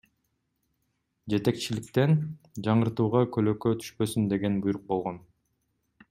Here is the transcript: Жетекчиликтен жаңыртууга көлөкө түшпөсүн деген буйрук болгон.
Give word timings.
Жетекчиликтен 1.33 2.15
жаңыртууга 2.67 3.21
көлөкө 3.35 3.73
түшпөсүн 3.83 4.25
деген 4.35 4.57
буйрук 4.65 4.87
болгон. 4.93 5.21